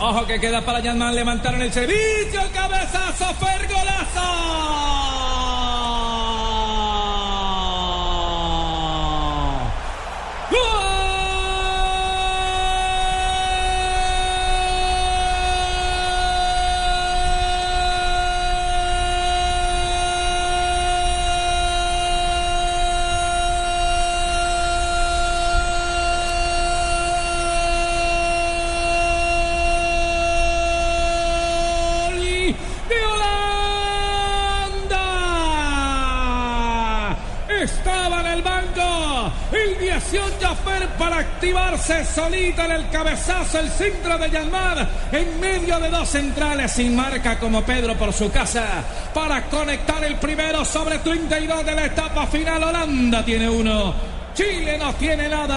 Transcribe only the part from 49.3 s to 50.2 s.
conectar el